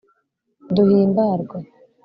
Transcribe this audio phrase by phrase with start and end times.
[0.75, 1.57] duhimbarwe